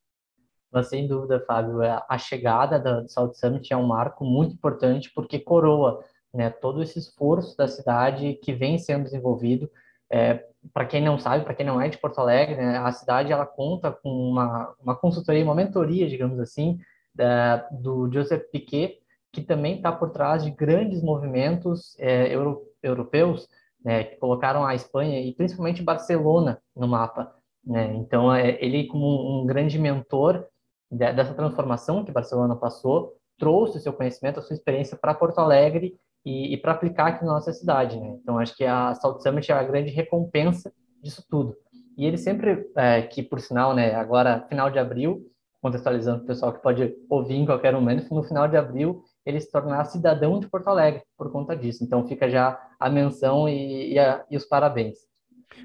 Mas 0.71 0.89
sem 0.89 1.07
dúvida, 1.07 1.43
Fábio, 1.45 1.83
é, 1.83 2.03
a 2.09 2.17
chegada 2.17 2.79
do 2.79 3.07
South 3.07 3.33
Summit 3.35 3.71
é 3.71 3.77
um 3.77 3.85
marco 3.85 4.25
muito 4.25 4.55
importante 4.55 5.11
porque 5.13 5.39
coroa 5.39 6.03
né, 6.33 6.49
todo 6.49 6.81
esse 6.81 6.97
esforço 6.97 7.55
da 7.55 7.67
cidade 7.67 8.33
que 8.41 8.51
vem 8.51 8.79
sendo 8.79 9.03
desenvolvido. 9.03 9.69
É, 10.11 10.43
para 10.71 10.85
quem 10.85 11.03
não 11.03 11.17
sabe, 11.17 11.43
para 11.43 11.53
quem 11.53 11.65
não 11.65 11.81
é 11.81 11.89
de 11.89 11.97
Porto 11.97 12.19
Alegre, 12.19 12.55
né, 12.55 12.77
a 12.77 12.91
cidade 12.91 13.31
ela 13.31 13.45
conta 13.45 13.91
com 13.91 14.09
uma, 14.09 14.73
uma 14.79 14.95
consultoria, 14.95 15.43
uma 15.43 15.55
mentoria, 15.55 16.07
digamos 16.07 16.39
assim, 16.39 16.79
da, 17.13 17.57
do 17.71 18.11
Joseph 18.11 18.43
Piquet, 18.51 18.99
que 19.31 19.41
também 19.41 19.77
está 19.77 19.91
por 19.91 20.11
trás 20.11 20.43
de 20.43 20.51
grandes 20.51 21.01
movimentos 21.01 21.97
é, 21.99 22.33
euro, 22.33 22.61
europeus, 22.81 23.47
né, 23.83 24.03
que 24.03 24.15
colocaram 24.17 24.65
a 24.65 24.75
Espanha 24.75 25.19
e 25.19 25.33
principalmente 25.33 25.83
Barcelona 25.83 26.61
no 26.75 26.87
mapa. 26.87 27.35
Né? 27.65 27.93
Então, 27.95 28.33
é, 28.33 28.57
ele, 28.63 28.87
como 28.87 29.41
um 29.41 29.45
grande 29.45 29.77
mentor 29.77 30.45
de, 30.89 31.11
dessa 31.13 31.33
transformação 31.33 32.05
que 32.05 32.11
Barcelona 32.11 32.55
passou, 32.55 33.17
trouxe 33.37 33.77
o 33.77 33.81
seu 33.81 33.91
conhecimento, 33.91 34.39
a 34.39 34.43
sua 34.43 34.53
experiência 34.53 34.95
para 34.95 35.13
Porto 35.13 35.39
Alegre 35.39 35.97
e, 36.25 36.53
e 36.53 36.57
para 36.57 36.71
aplicar 36.71 37.07
aqui 37.07 37.25
na 37.25 37.33
nossa 37.33 37.51
cidade. 37.51 37.99
Né? 37.99 38.17
Então, 38.21 38.39
acho 38.39 38.55
que 38.55 38.65
a 38.65 38.93
Salt 38.95 39.21
Summit 39.21 39.51
é 39.51 39.55
a 39.55 39.63
grande 39.63 39.91
recompensa 39.91 40.73
disso 41.01 41.23
tudo. 41.29 41.55
E 41.97 42.05
ele 42.05 42.17
sempre, 42.17 42.69
é, 42.75 43.01
que 43.03 43.21
por 43.21 43.39
sinal, 43.39 43.75
né, 43.75 43.93
agora, 43.93 44.45
final 44.47 44.69
de 44.71 44.79
abril, 44.79 45.29
contextualizando 45.61 46.23
o 46.23 46.25
pessoal 46.25 46.53
que 46.53 46.61
pode 46.61 46.93
ouvir 47.09 47.35
em 47.35 47.45
qualquer 47.45 47.73
momento, 47.73 48.13
no 48.13 48.23
final 48.23 48.47
de 48.47 48.57
abril 48.57 49.03
ele 49.25 49.39
se 49.39 49.49
tornar 49.49 49.85
cidadão 49.85 50.39
de 50.39 50.49
Porto 50.49 50.67
Alegre 50.67 51.03
por 51.17 51.31
conta 51.31 51.55
disso. 51.55 51.83
Então 51.83 52.05
fica 52.05 52.29
já 52.29 52.59
a 52.79 52.89
menção 52.89 53.47
e, 53.47 53.93
e, 53.93 53.99
a, 53.99 54.25
e 54.29 54.35
os 54.35 54.45
parabéns. 54.45 54.97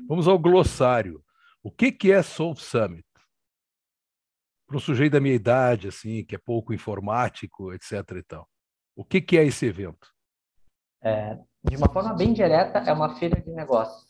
Vamos 0.06 0.28
ao 0.28 0.38
glossário. 0.38 1.22
O 1.62 1.70
que, 1.72 1.90
que 1.90 2.12
é 2.12 2.22
Soul 2.22 2.54
Summit? 2.54 3.04
Para 4.66 4.76
um 4.76 4.80
sujeito 4.80 5.14
da 5.14 5.20
minha 5.20 5.34
idade, 5.34 5.88
assim, 5.88 6.24
que 6.24 6.36
é 6.36 6.38
pouco 6.38 6.72
informático, 6.72 7.72
etc. 7.72 7.92
E 8.18 8.22
tal. 8.22 8.48
O 8.94 9.04
que, 9.04 9.20
que 9.20 9.36
é 9.36 9.44
esse 9.44 9.66
evento? 9.66 10.08
É, 11.02 11.38
de 11.64 11.76
uma 11.76 11.88
forma 11.88 12.14
bem 12.14 12.32
direta, 12.32 12.78
é 12.80 12.92
uma 12.92 13.16
feira 13.16 13.40
de 13.40 13.50
negócios. 13.50 14.06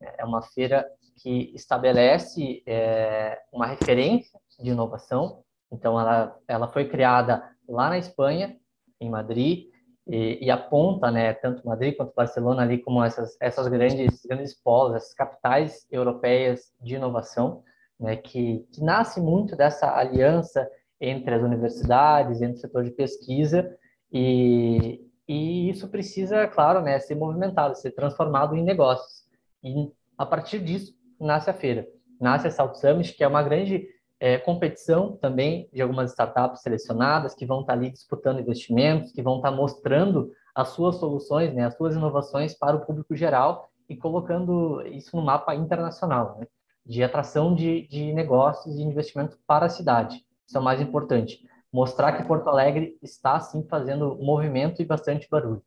É 0.00 0.24
uma 0.24 0.42
feira 0.42 0.86
que 1.22 1.52
estabelece 1.54 2.62
é, 2.66 3.40
uma 3.52 3.66
referência 3.66 4.38
de 4.60 4.70
inovação. 4.70 5.42
Então, 5.72 5.98
ela, 5.98 6.36
ela 6.46 6.68
foi 6.68 6.88
criada 6.88 7.42
lá 7.68 7.88
na 7.88 7.98
Espanha, 7.98 8.56
em 9.00 9.10
Madrid, 9.10 9.68
e, 10.06 10.44
e 10.44 10.50
aponta, 10.50 11.10
né, 11.10 11.32
tanto 11.34 11.66
Madrid 11.66 11.96
quanto 11.96 12.14
Barcelona 12.14 12.62
ali 12.62 12.78
como 12.78 13.02
essas, 13.02 13.36
essas 13.40 13.66
grandes, 13.66 14.24
grandes 14.24 14.54
polos, 14.54 14.94
essas 14.94 15.14
capitais 15.14 15.86
europeias 15.90 16.72
de 16.80 16.94
inovação, 16.94 17.64
né, 17.98 18.16
que, 18.16 18.66
que 18.70 18.82
nasce 18.82 19.20
muito 19.20 19.56
dessa 19.56 19.96
aliança 19.96 20.68
entre 21.00 21.34
as 21.34 21.42
universidades, 21.42 22.40
entre 22.40 22.58
o 22.58 22.60
setor 22.60 22.84
de 22.84 22.92
pesquisa, 22.92 23.76
e, 24.12 25.05
e 25.28 25.68
isso 25.70 25.88
precisa, 25.88 26.46
claro, 26.46 26.80
né, 26.80 26.98
ser 26.98 27.14
movimentado, 27.14 27.74
ser 27.76 27.90
transformado 27.92 28.54
em 28.54 28.62
negócios. 28.62 29.24
E 29.62 29.90
a 30.16 30.24
partir 30.24 30.60
disso 30.60 30.94
nasce 31.20 31.50
a 31.50 31.54
feira, 31.54 31.86
nasce 32.20 32.46
a 32.46 32.50
South 32.50 32.74
Summit, 32.74 33.14
que 33.14 33.24
é 33.24 33.28
uma 33.28 33.42
grande 33.42 33.88
é, 34.20 34.38
competição 34.38 35.16
também 35.16 35.68
de 35.72 35.82
algumas 35.82 36.10
startups 36.10 36.62
selecionadas 36.62 37.34
que 37.34 37.44
vão 37.44 37.60
estar 37.60 37.72
ali 37.72 37.90
disputando 37.90 38.40
investimentos, 38.40 39.12
que 39.12 39.22
vão 39.22 39.36
estar 39.36 39.50
mostrando 39.50 40.30
as 40.54 40.68
suas 40.68 40.96
soluções, 40.96 41.52
né, 41.52 41.64
as 41.64 41.76
suas 41.76 41.94
inovações 41.94 42.54
para 42.54 42.76
o 42.76 42.86
público 42.86 43.14
geral 43.14 43.68
e 43.88 43.96
colocando 43.96 44.82
isso 44.86 45.16
no 45.16 45.22
mapa 45.22 45.54
internacional, 45.54 46.38
né, 46.38 46.46
de 46.84 47.02
atração 47.02 47.54
de, 47.54 47.86
de 47.88 48.12
negócios 48.12 48.76
e 48.76 48.82
investimento 48.82 49.36
para 49.46 49.66
a 49.66 49.70
cidade. 49.70 50.24
Isso 50.46 50.56
é 50.56 50.60
o 50.60 50.64
mais 50.64 50.80
importante. 50.80 51.44
Mostrar 51.76 52.14
que 52.16 52.26
Porto 52.26 52.48
Alegre 52.48 52.96
está, 53.02 53.38
sim, 53.38 53.62
fazendo 53.68 54.16
movimento 54.16 54.80
e 54.80 54.84
bastante 54.86 55.28
barulho. 55.28 55.62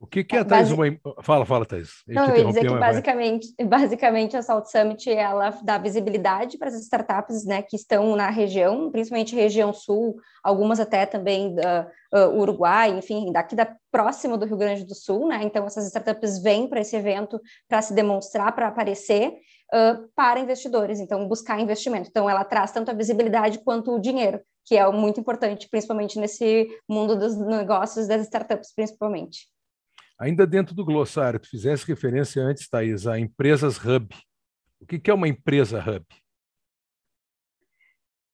O 0.00 0.06
que, 0.06 0.24
que 0.24 0.34
é, 0.34 0.42
Thais, 0.42 0.72
uma... 0.72 0.84
Fala, 1.22 1.46
fala, 1.46 1.64
Thais. 1.64 2.02
Eu 2.08 2.14
Não, 2.16 2.28
eu 2.30 2.38
ia 2.38 2.44
dizer 2.46 2.66
que 2.66 2.74
basicamente, 2.76 3.54
basicamente 3.64 4.36
a 4.36 4.42
Salt 4.42 4.66
Summit 4.66 5.08
ela 5.08 5.50
dá 5.62 5.78
visibilidade 5.78 6.58
para 6.58 6.66
as 6.66 6.74
startups 6.74 7.44
né, 7.44 7.62
que 7.62 7.76
estão 7.76 8.16
na 8.16 8.28
região, 8.30 8.90
principalmente 8.90 9.36
região 9.36 9.72
sul, 9.72 10.16
algumas 10.42 10.80
até 10.80 11.06
também 11.06 11.54
da 11.54 11.88
uh, 12.12 12.40
Uruguai, 12.40 12.90
enfim, 12.90 13.30
daqui 13.30 13.54
da 13.54 13.76
próximo 13.92 14.36
do 14.36 14.44
Rio 14.44 14.56
Grande 14.56 14.84
do 14.84 14.94
Sul, 14.94 15.28
né? 15.28 15.38
Então 15.44 15.64
essas 15.64 15.86
startups 15.86 16.42
vêm 16.42 16.68
para 16.68 16.80
esse 16.80 16.96
evento 16.96 17.40
para 17.68 17.80
se 17.80 17.94
demonstrar, 17.94 18.52
para 18.56 18.66
aparecer 18.66 19.34
uh, 19.72 20.08
para 20.14 20.40
investidores, 20.40 21.00
então 21.00 21.26
buscar 21.28 21.60
investimento. 21.60 22.08
Então 22.08 22.28
ela 22.28 22.44
traz 22.44 22.72
tanto 22.72 22.90
a 22.90 22.94
visibilidade 22.94 23.58
quanto 23.60 23.94
o 23.94 24.00
dinheiro, 24.00 24.40
que 24.64 24.76
é 24.76 24.90
muito 24.90 25.20
importante, 25.20 25.68
principalmente 25.68 26.18
nesse 26.18 26.68
mundo 26.88 27.16
dos 27.16 27.36
negócios 27.36 28.06
das 28.06 28.22
startups, 28.22 28.74
principalmente. 28.74 29.48
Ainda 30.18 30.46
dentro 30.46 30.74
do 30.74 30.84
glossário, 30.84 31.38
tu 31.38 31.48
fizesse 31.48 31.86
referência 31.86 32.42
antes, 32.42 32.68
Thaís, 32.68 33.06
a 33.06 33.18
empresas 33.18 33.76
hub. 33.76 34.08
O 34.80 34.86
que 34.86 35.10
é 35.10 35.14
uma 35.14 35.28
empresa 35.28 35.78
hub? 35.78 36.04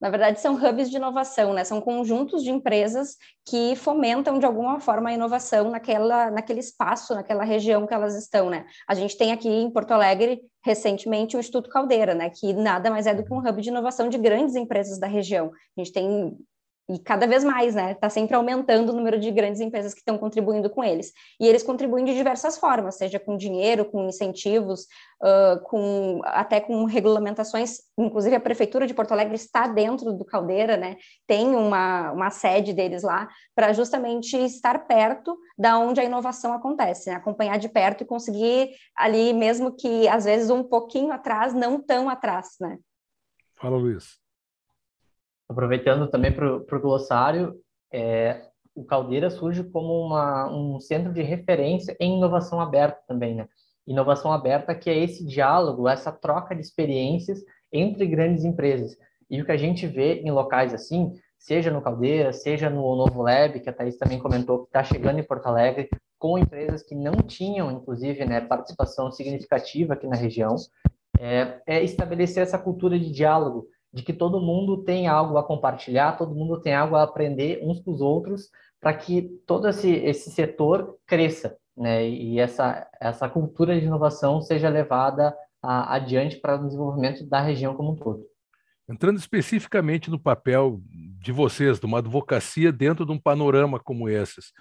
Na 0.03 0.11
verdade, 0.11 0.41
são 0.41 0.57
hubs 0.57 0.91
de 0.91 0.97
inovação, 0.97 1.55
né? 1.55 1.63
São 1.63 1.81
conjuntos 1.81 2.43
de 2.43 2.51
empresas 2.51 3.17
que 3.49 3.77
fomentam 3.77 4.37
de 4.37 4.45
alguma 4.45 4.81
forma 4.81 5.11
a 5.11 5.13
inovação 5.13 5.71
naquela, 5.71 6.29
naquele 6.29 6.59
espaço, 6.59 7.15
naquela 7.15 7.45
região 7.45 7.87
que 7.87 7.95
elas 7.95 8.17
estão, 8.17 8.51
né? 8.51 8.67
A 8.89 8.97
gente 8.97 9.17
tem 9.17 9.31
aqui 9.31 9.49
em 9.49 9.71
Porto 9.71 9.93
Alegre 9.93 10.43
recentemente 10.65 11.37
o 11.37 11.41
Instituto 11.41 11.69
Caldeira, 11.69 12.15
né? 12.15 12.31
Que 12.31 12.53
nada 12.53 12.91
mais 12.91 13.07
é 13.07 13.15
do 13.15 13.25
que 13.25 13.33
um 13.33 13.39
hub 13.39 13.61
de 13.61 13.69
inovação 13.69 14.09
de 14.09 14.19
grandes 14.19 14.55
empresas 14.55 14.99
da 14.99 15.07
região. 15.07 15.51
A 15.77 15.81
gente 15.81 15.93
tem 15.93 16.37
e 16.93 16.99
cada 16.99 17.27
vez 17.27 17.43
mais, 17.43 17.75
né? 17.75 17.93
Está 17.93 18.11
sempre 18.11 18.37
aumentando 18.37 18.91
o 18.91 18.95
número 18.95 19.19
de 19.19 19.31
grandes 19.31 19.61
empresas 19.61 19.95
que 19.95 20.01
estão 20.01 20.19
contribuindo 20.19 20.69
com 20.69 20.85
eles. 20.85 21.13
E 21.41 21.47
eles 21.47 21.63
contribuem 21.63 22.05
de 22.05 22.15
diversas 22.15 22.59
formas, 22.59 22.97
seja 22.97 23.19
com 23.19 23.37
dinheiro, 23.37 23.87
com 23.87 24.07
incentivos, 24.07 24.83
uh, 25.23 25.63
com 25.65 26.21
até 26.25 26.61
com 26.61 26.85
regulamentações. 26.85 27.79
Inclusive, 27.97 28.37
a 28.37 28.41
Prefeitura 28.41 28.87
de 28.87 28.93
Porto 28.93 29.13
Alegre 29.13 29.37
está 29.37 29.67
dentro 29.67 30.13
do 30.13 30.25
Caldeira, 30.25 30.77
né? 30.77 30.97
Tem 31.27 31.57
uma, 31.57 32.13
uma 32.13 32.31
sede 32.31 32.75
deles 32.75 33.03
lá, 33.03 33.29
para 33.55 33.73
justamente 33.73 34.37
estar 34.37 34.87
perto 34.87 35.39
da 35.57 35.79
onde 35.79 36.01
a 36.01 36.05
inovação 36.05 36.53
acontece, 36.53 37.09
né? 37.09 37.17
acompanhar 37.17 37.59
de 37.59 37.69
perto 37.69 38.03
e 38.03 38.07
conseguir 38.07 38.71
ali, 38.97 39.33
mesmo 39.33 39.75
que 39.75 40.07
às 40.09 40.25
vezes 40.25 40.51
um 40.51 40.63
pouquinho 40.63 41.13
atrás, 41.13 41.55
não 41.55 41.81
tão 41.81 42.09
atrás, 42.09 42.57
né? 42.61 42.79
Fala, 43.55 43.77
Luiz 43.77 44.22
aproveitando 45.53 46.09
também 46.09 46.33
para 46.33 46.57
o 46.57 46.81
glossário, 46.81 47.55
é, 47.93 48.43
o 48.75 48.85
Caldeira 48.85 49.31
surge 49.31 49.63
como 49.65 50.07
uma, 50.07 50.51
um 50.51 50.81
centro 50.81 51.13
de 51.13 51.23
referência 51.23 51.97
em 52.01 52.17
inovação 52.17 52.61
aberta 52.61 53.01
também, 53.07 53.35
né? 53.35 53.49
Inovação 53.87 54.33
aberta 54.33 54.75
que 54.75 54.89
é 54.89 54.97
esse 54.97 55.25
diálogo, 55.27 55.89
essa 55.89 56.13
troca 56.13 56.55
de 56.55 56.61
experiências 56.61 57.41
entre 57.73 58.07
grandes 58.07 58.45
empresas. 58.45 58.97
E 59.29 59.41
o 59.41 59.45
que 59.45 59.53
a 59.53 59.57
gente 59.57 59.87
vê 59.87 60.21
em 60.21 60.31
locais 60.31 60.73
assim, 60.73 61.13
seja 61.39 61.71
no 61.71 61.83
Caldeira, 61.83 62.33
seja 62.33 62.71
no 62.71 62.95
Novo 62.95 63.23
Lab, 63.23 63.59
que 63.61 63.69
a 63.69 63.73
Thaís 63.73 63.97
também 63.97 64.19
comentou, 64.19 64.61
que 64.61 64.67
está 64.67 64.85
chegando 64.85 65.19
em 65.19 65.25
Porto 65.25 65.47
Alegre, 65.47 65.89
com 66.19 66.39
empresas 66.39 66.83
que 66.83 66.95
não 66.95 67.15
tinham, 67.15 67.71
inclusive, 67.73 68.25
né, 68.25 68.41
participação 68.41 69.11
significativa 69.11 69.95
aqui 69.95 70.07
na 70.07 70.15
região, 70.15 70.55
é, 71.19 71.61
é 71.67 71.83
estabelecer 71.83 72.43
essa 72.43 72.59
cultura 72.59 72.99
de 72.99 73.11
diálogo, 73.11 73.67
de 73.93 74.03
que 74.03 74.13
todo 74.13 74.41
mundo 74.41 74.83
tem 74.85 75.07
algo 75.07 75.37
a 75.37 75.45
compartilhar, 75.45 76.17
todo 76.17 76.35
mundo 76.35 76.61
tem 76.61 76.75
algo 76.75 76.97
a 76.97 77.03
aprender 77.03 77.61
uns 77.63 77.81
com 77.81 77.93
os 77.93 78.01
outros, 78.01 78.51
para 78.81 78.95
que 78.95 79.23
todo 79.47 79.69
esse, 79.69 79.91
esse 79.91 80.31
setor 80.31 80.97
cresça, 81.07 81.57
né? 81.77 82.09
E 82.09 82.39
essa, 82.39 82.89
essa 83.01 83.29
cultura 83.29 83.79
de 83.79 83.87
inovação 83.87 84.41
seja 84.41 84.69
levada 84.69 85.35
a, 85.63 85.95
adiante 85.95 86.37
para 86.37 86.57
o 86.57 86.67
desenvolvimento 86.67 87.25
da 87.25 87.41
região 87.41 87.75
como 87.75 87.93
um 87.93 87.97
todo. 87.97 88.25
Entrando 88.89 89.19
especificamente 89.19 90.11
no 90.11 90.19
papel 90.19 90.81
de 91.21 91.31
vocês, 91.31 91.79
de 91.79 91.87
uma 91.87 91.99
advocacia 91.99 92.73
dentro 92.73 93.07
de 93.07 93.13
um 93.13 93.19
panorama 93.19 93.79
como 93.79 94.09
esses, 94.09 94.53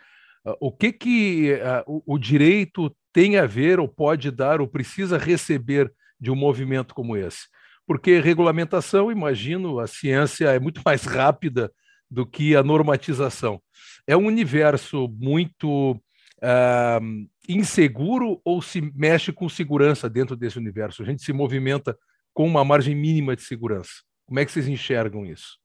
ah, 0.45 0.55
o 0.59 0.71
que 0.71 0.91
que 0.91 1.53
uh, 1.53 1.83
o, 1.87 2.15
o 2.15 2.19
direito 2.19 2.95
tem 3.11 3.37
a 3.37 3.45
ver 3.45 3.79
ou 3.79 3.87
pode 3.87 4.29
dar 4.31 4.61
ou 4.61 4.67
precisa 4.67 5.17
receber 5.17 5.91
de 6.19 6.31
um 6.31 6.35
movimento 6.35 6.93
como 6.93 7.17
esse? 7.17 7.47
Porque 7.91 8.21
regulamentação, 8.21 9.11
imagino, 9.11 9.77
a 9.77 9.85
ciência 9.85 10.47
é 10.47 10.57
muito 10.57 10.79
mais 10.85 11.03
rápida 11.03 11.69
do 12.09 12.25
que 12.25 12.55
a 12.55 12.63
normatização. 12.63 13.61
É 14.07 14.15
um 14.15 14.27
universo 14.27 15.09
muito 15.19 15.91
uh, 15.91 17.27
inseguro 17.49 18.39
ou 18.45 18.61
se 18.61 18.79
mexe 18.95 19.33
com 19.33 19.49
segurança 19.49 20.09
dentro 20.09 20.37
desse 20.37 20.57
universo? 20.57 21.03
A 21.03 21.05
gente 21.05 21.21
se 21.21 21.33
movimenta 21.33 21.97
com 22.33 22.47
uma 22.47 22.63
margem 22.63 22.95
mínima 22.95 23.35
de 23.35 23.41
segurança. 23.41 23.91
Como 24.25 24.39
é 24.39 24.45
que 24.45 24.53
vocês 24.53 24.69
enxergam 24.69 25.25
isso? 25.25 25.59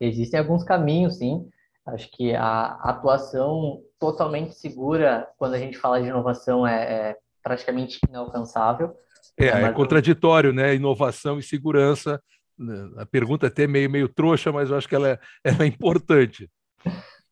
Existem 0.00 0.40
alguns 0.40 0.64
caminhos, 0.64 1.18
sim. 1.18 1.48
Acho 1.86 2.10
que 2.10 2.34
a 2.34 2.72
atuação 2.82 3.80
totalmente 4.00 4.56
segura, 4.56 5.28
quando 5.36 5.54
a 5.54 5.58
gente 5.60 5.78
fala 5.78 6.02
de 6.02 6.08
inovação, 6.08 6.66
é, 6.66 7.10
é 7.10 7.16
praticamente 7.40 8.00
inalcançável. 8.08 8.96
É, 9.38 9.46
é, 9.46 9.62
é 9.62 9.72
contraditório, 9.72 10.52
né? 10.52 10.74
Inovação 10.74 11.38
e 11.38 11.42
segurança. 11.42 12.20
Né? 12.58 12.90
A 12.96 13.06
pergunta 13.06 13.46
é 13.46 13.48
até 13.48 13.66
meio, 13.66 13.88
meio 13.88 14.08
trouxa, 14.08 14.50
mas 14.50 14.70
eu 14.70 14.76
acho 14.76 14.88
que 14.88 14.94
ela 14.94 15.08
é, 15.08 15.18
ela 15.44 15.64
é 15.64 15.66
importante. 15.66 16.50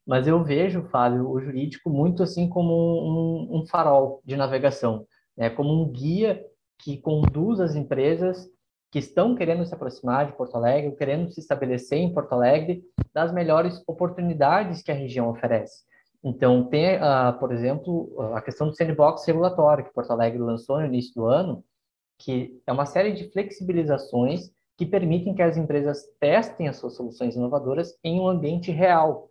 Mas 0.07 0.27
eu 0.29 0.43
vejo, 0.45 0.85
Fábio, 0.85 1.29
o 1.29 1.41
jurídico 1.41 1.91
muito 1.91 2.23
assim 2.23 2.49
como 2.49 2.73
um, 2.73 3.59
um 3.59 3.67
farol 3.67 4.23
de 4.25 4.37
navegação, 4.37 5.05
né? 5.37 5.51
como 5.51 5.83
um 5.83 5.91
guia 5.91 6.41
que 6.79 6.99
conduz 6.99 7.59
as 7.59 7.75
empresas 7.75 8.49
que 8.93 9.01
estão 9.01 9.35
querendo 9.35 9.65
se 9.65 9.75
aproximar 9.75 10.27
de 10.27 10.37
Porto 10.37 10.55
Alegre, 10.57 10.95
querendo 10.97 11.31
se 11.31 11.41
estabelecer 11.41 11.99
em 11.99 12.13
Porto 12.13 12.33
Alegre, 12.33 12.85
das 13.13 13.33
melhores 13.33 13.83
oportunidades 13.87 14.83
que 14.83 14.93
a 14.93 14.95
região 14.95 15.29
oferece. 15.29 15.85
Então, 16.23 16.65
tem, 16.65 16.97
uh, 16.97 17.39
por 17.39 17.53
exemplo, 17.53 18.33
a 18.35 18.41
questão 18.41 18.69
do 18.69 18.75
sandbox 18.75 19.25
regulatório 19.27 19.85
que 19.85 19.93
Porto 19.93 20.11
Alegre 20.13 20.39
lançou 20.39 20.81
no 20.81 20.87
início 20.87 21.15
do 21.15 21.27
ano, 21.27 21.65
que 22.19 22.61
é 22.67 22.73
uma 22.73 22.87
série 22.87 23.13
de 23.13 23.31
flexibilizações 23.31 24.51
que 24.77 24.85
permitem 24.85 25.35
que 25.35 25.43
as 25.43 25.57
empresas 25.57 26.05
testem 26.21 26.69
as 26.69 26.77
suas 26.77 26.95
soluções 26.95 27.35
inovadoras 27.35 27.97
em 28.05 28.21
um 28.21 28.29
ambiente 28.29 28.71
real. 28.71 29.31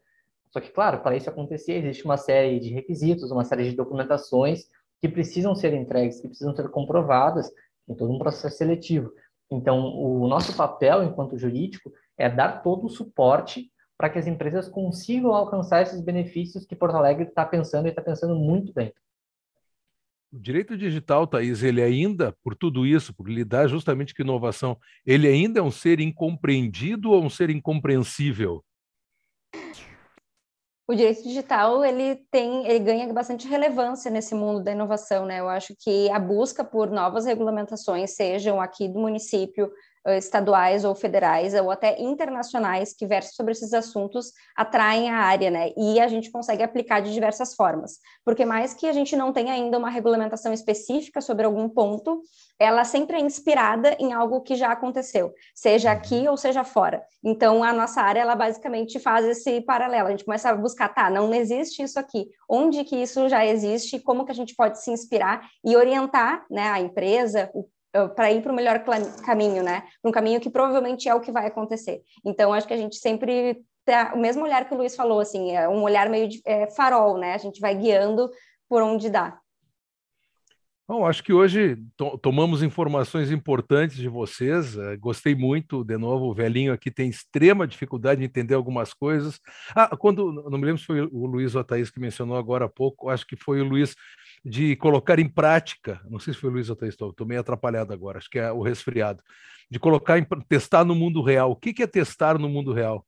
Só 0.51 0.59
que, 0.59 0.71
claro, 0.71 1.01
para 1.01 1.15
isso 1.15 1.29
acontecer, 1.29 1.73
existe 1.73 2.05
uma 2.05 2.17
série 2.17 2.59
de 2.59 2.73
requisitos, 2.73 3.29
uma 3.31 3.43
série 3.43 3.69
de 3.69 3.75
documentações 3.75 4.63
que 5.01 5.09
precisam 5.09 5.53
ser 5.53 5.73
entregues, 5.73 6.19
que 6.19 6.27
precisam 6.27 6.55
ser 6.55 6.69
comprovadas 6.69 7.51
em 7.87 7.93
todo 7.93 8.11
um 8.11 8.17
processo 8.17 8.57
seletivo. 8.57 9.11
Então, 9.51 9.85
o 9.85 10.27
nosso 10.27 10.55
papel 10.55 11.03
enquanto 11.03 11.37
jurídico 11.37 11.91
é 12.17 12.29
dar 12.29 12.63
todo 12.63 12.85
o 12.85 12.89
suporte 12.89 13.69
para 13.97 14.09
que 14.09 14.17
as 14.17 14.27
empresas 14.27 14.67
consigam 14.67 15.33
alcançar 15.33 15.81
esses 15.83 16.01
benefícios 16.01 16.65
que 16.65 16.75
Porto 16.75 16.95
Alegre 16.95 17.25
está 17.27 17.45
pensando 17.45 17.85
e 17.85 17.89
está 17.89 18.01
pensando 18.01 18.35
muito 18.35 18.73
bem. 18.73 18.93
O 20.35 20.39
direito 20.39 20.77
digital, 20.77 21.25
Thaís, 21.25 21.63
ele 21.63 21.81
ainda, 21.81 22.35
por 22.43 22.57
tudo 22.57 22.85
isso, 22.85 23.13
por 23.13 23.29
lidar 23.29 23.69
justamente 23.69 24.13
com 24.13 24.21
inovação, 24.21 24.77
ele 25.05 25.29
ainda 25.29 25.61
é 25.61 25.63
um 25.63 25.71
ser 25.71 26.01
incompreendido 26.01 27.11
ou 27.11 27.23
um 27.23 27.29
ser 27.29 27.49
incompreensível? 27.49 28.61
o 30.87 30.93
direito 30.93 31.23
digital 31.23 31.83
ele 31.83 32.15
tem 32.29 32.67
ele 32.67 32.77
ganha 32.77 33.11
bastante 33.11 33.47
relevância 33.47 34.11
nesse 34.11 34.35
mundo 34.35 34.63
da 34.63 34.71
inovação 34.71 35.25
né 35.25 35.39
eu 35.39 35.49
acho 35.49 35.73
que 35.79 36.11
a 36.11 36.19
busca 36.19 36.63
por 36.63 36.91
novas 36.91 37.25
regulamentações 37.25 38.11
sejam 38.11 38.61
aqui 38.61 38.87
do 38.87 38.99
município 38.99 39.71
estaduais 40.13 40.85
ou 40.85 40.93
federais 40.93 41.53
ou 41.53 41.71
até 41.71 41.99
internacionais 42.01 42.93
que 42.93 43.07
versam 43.07 43.33
sobre 43.33 43.53
esses 43.53 43.73
assuntos 43.73 44.31
atraem 44.55 45.09
a 45.09 45.17
área, 45.17 45.49
né? 45.49 45.71
E 45.75 45.99
a 45.99 46.07
gente 46.07 46.31
consegue 46.31 46.63
aplicar 46.63 47.01
de 47.01 47.13
diversas 47.13 47.55
formas, 47.55 47.99
porque 48.23 48.45
mais 48.45 48.73
que 48.73 48.87
a 48.87 48.93
gente 48.93 49.15
não 49.15 49.33
tenha 49.33 49.53
ainda 49.53 49.77
uma 49.77 49.89
regulamentação 49.89 50.53
específica 50.53 51.21
sobre 51.21 51.45
algum 51.45 51.67
ponto, 51.67 52.21
ela 52.59 52.83
sempre 52.83 53.17
é 53.17 53.19
inspirada 53.19 53.95
em 53.99 54.13
algo 54.13 54.41
que 54.41 54.55
já 54.55 54.71
aconteceu, 54.71 55.33
seja 55.53 55.91
uhum. 55.91 55.97
aqui 55.97 56.27
ou 56.27 56.37
seja 56.37 56.63
fora. 56.63 57.03
Então 57.23 57.63
a 57.63 57.73
nossa 57.73 58.01
área 58.01 58.21
ela 58.21 58.35
basicamente 58.35 58.99
faz 58.99 59.25
esse 59.25 59.61
paralelo. 59.61 60.07
A 60.07 60.11
gente 60.11 60.25
começa 60.25 60.49
a 60.49 60.55
buscar, 60.55 60.89
tá, 60.89 61.09
não 61.09 61.33
existe 61.33 61.81
isso 61.81 61.99
aqui. 61.99 62.29
Onde 62.49 62.83
que 62.83 62.95
isso 62.95 63.27
já 63.27 63.45
existe? 63.45 63.99
Como 63.99 64.25
que 64.25 64.31
a 64.31 64.35
gente 64.35 64.55
pode 64.55 64.81
se 64.81 64.91
inspirar 64.91 65.47
e 65.63 65.75
orientar, 65.75 66.45
né, 66.49 66.69
a 66.69 66.79
empresa, 66.79 67.49
o 67.53 67.67
para 68.15 68.31
ir 68.31 68.41
para 68.41 68.51
o 68.51 68.55
melhor 68.55 68.83
caminho, 69.25 69.63
né? 69.63 69.83
Um 70.03 70.11
caminho 70.11 70.39
que 70.39 70.49
provavelmente 70.49 71.07
é 71.07 71.15
o 71.15 71.21
que 71.21 71.31
vai 71.31 71.47
acontecer. 71.47 72.01
Então, 72.25 72.53
acho 72.53 72.67
que 72.67 72.73
a 72.73 72.77
gente 72.77 72.97
sempre 72.97 73.63
tá, 73.85 74.13
o 74.15 74.19
mesmo 74.19 74.43
olhar 74.43 74.67
que 74.67 74.73
o 74.73 74.77
Luiz 74.77 74.95
falou, 74.95 75.19
assim, 75.19 75.55
é 75.55 75.69
um 75.69 75.83
olhar 75.83 76.09
meio 76.09 76.27
de 76.27 76.41
é, 76.45 76.69
farol, 76.71 77.17
né? 77.17 77.33
A 77.33 77.37
gente 77.37 77.61
vai 77.61 77.75
guiando 77.75 78.29
por 78.67 78.81
onde 78.81 79.09
dá. 79.09 79.39
Bom, 80.87 81.03
acho 81.03 81.23
que 81.23 81.33
hoje 81.33 81.77
to 81.97 82.15
tomamos 82.19 82.61
informações 82.61 83.31
importantes 83.31 83.97
de 83.97 84.07
vocês. 84.07 84.75
Uh, 84.77 84.95
gostei 84.99 85.33
muito, 85.33 85.83
de 85.83 85.97
novo, 85.97 86.25
o 86.25 86.33
velhinho 86.33 86.71
aqui 86.71 86.91
tem 86.91 87.09
extrema 87.09 87.65
dificuldade 87.65 88.19
de 88.19 88.25
entender 88.25 88.53
algumas 88.53 88.93
coisas. 88.93 89.39
Ah, 89.75 89.97
quando, 89.97 90.31
não 90.31 90.59
me 90.59 90.65
lembro 90.65 90.77
se 90.77 90.85
foi 90.85 91.01
o 91.01 91.25
Luiz 91.25 91.55
ou 91.55 91.61
a 91.61 91.63
Thaís 91.63 91.89
que 91.89 91.99
mencionou 91.99 92.37
agora 92.37 92.65
há 92.65 92.69
pouco, 92.69 93.09
acho 93.09 93.25
que 93.25 93.35
foi 93.35 93.61
o 93.61 93.63
Luiz 93.63 93.95
de 94.43 94.75
colocar 94.75 95.17
em 95.17 95.27
prática, 95.27 95.99
não 96.07 96.19
sei 96.19 96.35
se 96.35 96.39
foi 96.39 96.51
o 96.51 96.53
Luiz 96.53 96.69
ou 96.69 96.75
Thaís, 96.75 96.93
estou 96.93 97.25
meio 97.25 97.41
atrapalhado 97.41 97.91
agora, 97.91 98.19
acho 98.19 98.29
que 98.29 98.37
é 98.37 98.51
o 98.51 98.61
resfriado, 98.61 99.23
de 99.71 99.79
colocar, 99.79 100.19
em, 100.19 100.27
testar 100.47 100.85
no 100.85 100.93
mundo 100.93 101.23
real. 101.23 101.49
O 101.49 101.55
que, 101.55 101.73
que 101.73 101.81
é 101.81 101.87
testar 101.87 102.37
no 102.37 102.47
mundo 102.47 102.71
real? 102.71 103.03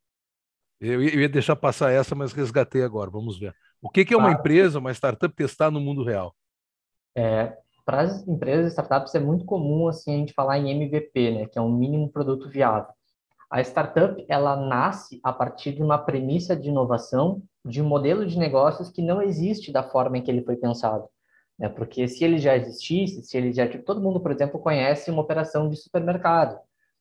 Eu, 0.82 1.04
eu, 1.04 1.20
ia 1.22 1.30
deixar 1.30 1.56
passar 1.56 1.92
essa, 1.92 2.16
mas 2.16 2.34
resgatei 2.34 2.82
agora, 2.82 3.12
vamos 3.12 3.38
ver. 3.38 3.56
O 3.80 3.88
que, 3.88 4.04
que 4.04 4.16
é 4.16 4.18
uma 4.18 4.32
empresa, 4.32 4.80
uma 4.80 4.92
startup 4.92 5.36
testar 5.36 5.70
no 5.70 5.80
mundo 5.80 6.04
real? 6.04 6.36
É, 7.16 7.56
para 7.88 8.02
as 8.02 8.28
empresas, 8.28 8.74
startups, 8.74 9.16
é 9.16 9.20
muito 9.20 9.46
comum 9.46 9.88
assim, 9.88 10.14
a 10.14 10.18
gente 10.18 10.34
falar 10.34 10.60
em 10.60 10.70
MVP, 10.72 11.32
né, 11.32 11.46
que 11.46 11.58
é 11.58 11.62
um 11.62 11.72
mínimo 11.72 12.12
produto 12.12 12.50
viável. 12.50 12.92
A 13.50 13.62
startup, 13.62 14.26
ela 14.28 14.58
nasce 14.58 15.22
a 15.24 15.32
partir 15.32 15.72
de 15.72 15.82
uma 15.82 15.98
premissa 15.98 16.54
de 16.54 16.68
inovação, 16.68 17.42
de 17.64 17.82
um 17.82 17.88
modelo 17.88 18.28
de 18.28 18.38
negócios 18.38 18.90
que 18.90 19.02
não 19.02 19.22
existe 19.22 19.72
da 19.72 19.84
forma 19.84 20.18
em 20.18 20.22
que 20.22 20.30
ele 20.30 20.44
foi 20.44 20.58
pensado. 20.58 21.08
Né? 21.58 21.70
Porque 21.70 22.10
se 22.10 22.26
ele 22.26 22.40
já 22.40 22.58
existisse, 22.58 23.24
se 23.24 23.38
ele 23.38 23.54
já... 23.54 23.66
Tipo, 23.66 23.86
todo 23.86 24.02
mundo, 24.02 24.20
por 24.20 24.32
exemplo, 24.32 24.60
conhece 24.60 25.10
uma 25.10 25.22
operação 25.22 25.70
de 25.70 25.78
supermercado, 25.78 26.60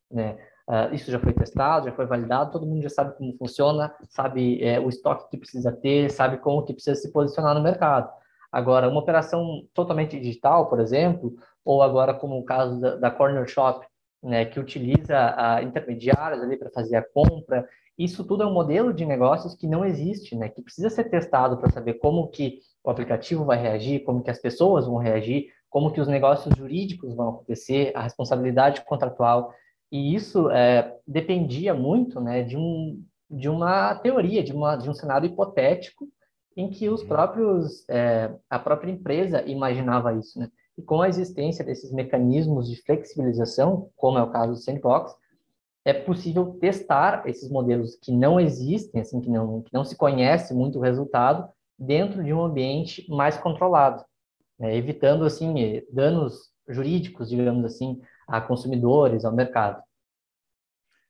né? 0.08 0.38
Uh, 0.68 0.94
isso 0.94 1.10
já 1.12 1.18
foi 1.18 1.32
testado, 1.32 1.86
já 1.86 1.92
foi 1.92 2.06
validado, 2.06 2.50
todo 2.50 2.66
mundo 2.66 2.82
já 2.82 2.88
sabe 2.88 3.16
como 3.16 3.36
funciona, 3.36 3.94
sabe 4.08 4.60
é, 4.62 4.80
o 4.80 4.88
estoque 4.88 5.30
que 5.30 5.36
precisa 5.36 5.70
ter, 5.70 6.10
sabe 6.10 6.38
como 6.38 6.64
que 6.64 6.72
precisa 6.72 6.96
se 6.96 7.12
posicionar 7.12 7.54
no 7.54 7.62
mercado. 7.62 8.10
Agora, 8.50 8.88
uma 8.88 9.00
operação 9.00 9.66
totalmente 9.74 10.18
digital, 10.18 10.68
por 10.68 10.80
exemplo, 10.80 11.34
ou 11.64 11.82
agora 11.82 12.14
como 12.14 12.38
o 12.38 12.44
caso 12.44 12.80
da, 12.80 12.96
da 12.96 13.10
Corner 13.10 13.46
Shop, 13.46 13.86
né, 14.22 14.44
que 14.44 14.58
utiliza 14.58 15.34
a 15.36 15.62
intermediários 15.62 16.42
ali 16.42 16.56
para 16.56 16.70
fazer 16.70 16.96
a 16.96 17.02
compra, 17.02 17.68
isso 17.98 18.24
tudo 18.24 18.42
é 18.42 18.46
um 18.46 18.52
modelo 18.52 18.92
de 18.92 19.06
negócios 19.06 19.54
que 19.54 19.66
não 19.66 19.84
existe, 19.84 20.36
né, 20.36 20.48
que 20.48 20.62
precisa 20.62 20.90
ser 20.90 21.04
testado 21.04 21.56
para 21.56 21.70
saber 21.70 21.94
como 21.94 22.28
que 22.28 22.60
o 22.84 22.90
aplicativo 22.90 23.44
vai 23.44 23.58
reagir, 23.58 24.04
como 24.04 24.22
que 24.22 24.30
as 24.30 24.38
pessoas 24.38 24.86
vão 24.86 24.96
reagir, 24.96 25.46
como 25.68 25.90
que 25.90 26.00
os 26.00 26.08
negócios 26.08 26.54
jurídicos 26.56 27.14
vão 27.14 27.30
acontecer, 27.30 27.92
a 27.94 28.02
responsabilidade 28.02 28.84
contratual. 28.84 29.52
E 29.90 30.14
isso 30.14 30.50
é, 30.50 30.94
dependia 31.06 31.74
muito 31.74 32.20
né, 32.20 32.42
de, 32.42 32.56
um, 32.56 33.02
de 33.30 33.48
uma 33.48 33.94
teoria, 33.96 34.42
de, 34.42 34.52
uma, 34.52 34.76
de 34.76 34.88
um 34.88 34.94
cenário 34.94 35.26
hipotético 35.26 36.06
em 36.56 36.70
que 36.70 36.88
os 36.88 37.02
uhum. 37.02 37.08
próprios, 37.08 37.88
é, 37.88 38.34
a 38.48 38.58
própria 38.58 38.90
empresa 38.90 39.42
imaginava 39.42 40.14
isso. 40.14 40.38
Né? 40.38 40.50
E 40.78 40.82
com 40.82 41.02
a 41.02 41.08
existência 41.08 41.64
desses 41.64 41.92
mecanismos 41.92 42.68
de 42.68 42.82
flexibilização, 42.82 43.90
como 43.96 44.18
é 44.18 44.22
o 44.22 44.30
caso 44.30 44.52
do 44.52 44.58
Sandbox, 44.58 45.14
é 45.84 45.92
possível 45.92 46.56
testar 46.60 47.28
esses 47.28 47.48
modelos 47.48 47.94
que 47.96 48.10
não 48.10 48.40
existem, 48.40 49.00
assim, 49.00 49.20
que 49.20 49.30
não, 49.30 49.62
que 49.62 49.72
não 49.72 49.84
se 49.84 49.94
conhece 49.94 50.52
muito 50.52 50.78
o 50.78 50.82
resultado, 50.82 51.48
dentro 51.78 52.24
de 52.24 52.32
um 52.32 52.42
ambiente 52.42 53.06
mais 53.08 53.36
controlado, 53.36 54.02
né, 54.58 54.74
evitando 54.74 55.24
assim 55.24 55.82
danos 55.92 56.50
jurídicos, 56.68 57.28
digamos 57.28 57.64
assim, 57.64 58.00
a 58.26 58.40
consumidores, 58.40 59.24
ao 59.24 59.32
mercado. 59.32 59.80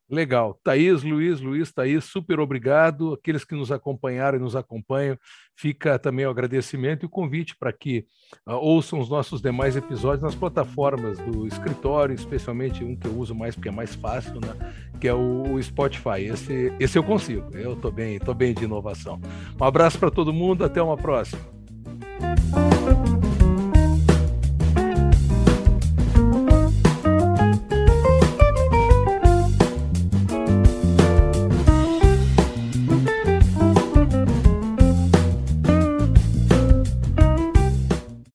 Legal. 0.09 0.59
Thaís, 0.63 1.03
Luiz, 1.03 1.41
Luiz, 1.41 1.73
Thaís, 1.73 2.05
super 2.05 2.39
obrigado. 2.39 3.15
Aqueles 3.15 3.45
que 3.45 3.57
nos 3.57 3.73
acompanharam 3.73 4.39
e 4.39 4.41
nos 4.41 4.55
acompanham, 4.55 5.19
fica 5.57 5.99
também 5.99 6.25
o 6.25 6.31
agradecimento 6.31 7.03
e 7.03 7.07
o 7.07 7.11
convite 7.11 7.57
para 7.59 7.73
que 7.73 8.07
uh, 8.47 8.53
ouçam 8.53 9.01
os 9.01 9.09
nossos 9.09 9.43
demais 9.43 9.77
episódios 9.77 10.23
nas 10.23 10.35
plataformas 10.35 11.19
do 11.19 11.47
escritório, 11.47 12.15
especialmente 12.15 12.85
um 12.85 12.95
que 12.95 13.09
eu 13.09 13.19
uso 13.19 13.35
mais 13.35 13.57
porque 13.57 13.69
é 13.69 13.73
mais 13.73 13.97
fácil, 13.97 14.35
né? 14.35 14.73
que 15.01 15.09
é 15.09 15.15
o, 15.15 15.55
o 15.55 15.63
Spotify. 15.63 16.23
Esse, 16.23 16.73
esse 16.79 16.97
eu 16.97 17.03
consigo. 17.03 17.51
Eu 17.57 17.73
estou 17.73 17.91
bem, 17.91 18.17
estou 18.17 18.35
bem 18.35 18.55
de 18.55 18.65
inovação. 18.65 19.21
Um 19.61 19.65
abraço 19.65 19.99
para 19.99 20.11
todo 20.11 20.33
mundo, 20.33 20.65
até 20.65 20.81
uma 20.81 20.97
próxima. 20.97 21.41